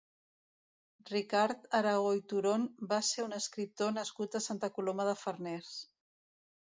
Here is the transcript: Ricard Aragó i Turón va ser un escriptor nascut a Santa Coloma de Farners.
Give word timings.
Ricard 1.09 1.67
Aragó 1.79 2.15
i 2.19 2.23
Turón 2.33 2.65
va 2.93 2.99
ser 3.09 3.25
un 3.25 3.37
escriptor 3.41 3.93
nascut 3.99 4.39
a 4.39 4.41
Santa 4.47 4.71
Coloma 4.79 5.07
de 5.11 5.15
Farners. 5.25 5.75